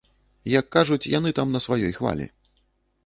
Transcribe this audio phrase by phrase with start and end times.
[0.59, 2.29] Як кажуць яны там на сваёй хвалі.